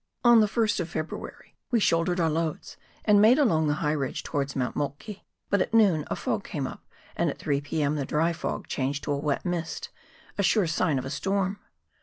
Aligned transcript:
On 0.23 0.39
the 0.39 0.47
1st 0.47 0.79
of 0.79 0.89
February 0.89 1.57
we 1.69 1.79
shouldered 1.79 2.19
our 2.19 2.27
loads, 2.31 2.75
and 3.05 3.21
made 3.21 3.37
along 3.37 3.67
the 3.67 3.75
high 3.85 3.91
ridge 3.91 4.23
towards 4.23 4.55
Mount 4.55 4.75
Moltke, 4.75 5.19
but 5.51 5.61
at 5.61 5.75
noon 5.75 6.05
a 6.07 6.15
fog 6.15 6.43
came 6.43 6.65
up, 6.65 6.83
and 7.15 7.29
at 7.29 7.37
3 7.37 7.61
p.m. 7.61 7.93
the 7.97 8.03
dry 8.03 8.33
fog 8.33 8.67
changed 8.67 9.03
to 9.03 9.11
a 9.11 9.17
wet 9.17 9.45
mist, 9.45 9.89
a 10.39 10.41
sure 10.41 10.65
sign 10.65 10.97
of 10.97 11.05
a 11.05 11.11
storm. 11.11 11.59